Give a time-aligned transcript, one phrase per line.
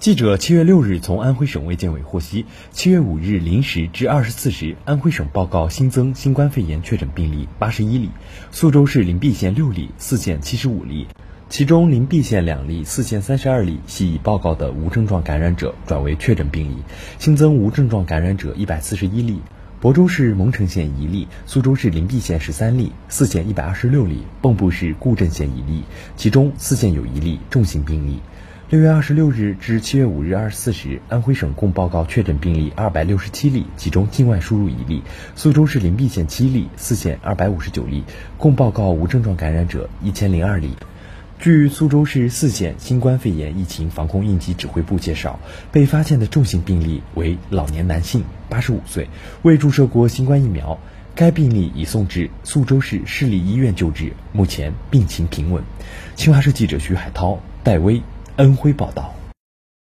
[0.00, 8.08] 记者七月六日从安徽省卫健委获悉，七月五日零时至二十四时，安徽省报告新增新冠肺炎确诊病例八十一例，
[8.50, 11.06] 苏州市灵璧县六例，泗县七十五例，
[11.50, 16.76] 其中灵璧县两例，泗县三十二例系已报告的无症状感染者转为确诊病例，
[17.18, 19.42] 新增无症状感染者一百四十一例。
[19.82, 25.84] 亳州市蒙城县一例，苏州市灵璧县十三例，泗县一百二十六例，蚌埠市固镇县一例，
[26.16, 28.18] 其中泗县有一例重型病例。
[28.70, 35.02] 六月二十六日至七月五日二十四时，安徽省共报告确诊病例二百六十七例，其中境外输入一例。
[35.34, 38.04] 苏州市灵璧县七例，泗县二百五十九例，
[38.38, 40.76] 共报告无症状感染者一千零二例。
[41.40, 45.40] 据苏州市泗县新冠肺炎疫情防控应急指挥部介绍，
[45.72, 49.08] 被发现的重型病例为老年男性，八十五岁，
[49.42, 50.78] 未注射过新冠疫苗。
[51.16, 55.64] 该病例已送至苏州市市立医院救治，目前病情平稳。
[56.14, 58.00] 新华社记者徐海涛、戴威。
[58.40, 59.19] 恩辉报道。